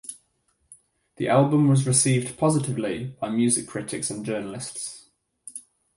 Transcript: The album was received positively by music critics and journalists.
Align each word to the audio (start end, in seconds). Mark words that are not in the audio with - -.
The 1.17 1.27
album 1.27 1.67
was 1.67 1.85
received 1.85 2.35
positively 2.39 3.15
by 3.19 3.29
music 3.29 3.67
critics 3.67 4.09
and 4.09 4.25
journalists. 4.25 5.11